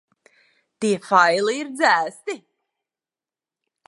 [0.85, 2.37] Tie faili ir dzēsti.